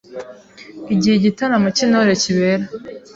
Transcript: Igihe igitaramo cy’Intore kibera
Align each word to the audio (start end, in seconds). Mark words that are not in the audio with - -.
Igihe 0.93 1.15
igitaramo 1.17 1.67
cy’Intore 1.75 2.13
kibera 2.21 2.63